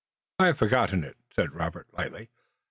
"I 0.39 0.47
have 0.47 0.57
forgotten 0.57 1.03
it," 1.03 1.15
said 1.35 1.53
Robert 1.53 1.85
lightly. 1.93 2.31